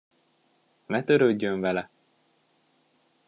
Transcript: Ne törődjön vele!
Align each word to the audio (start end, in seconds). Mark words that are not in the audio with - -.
Ne 0.89 1.03
törődjön 1.03 1.59
vele! 1.59 1.89